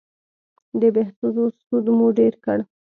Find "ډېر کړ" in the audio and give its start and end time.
2.19-2.57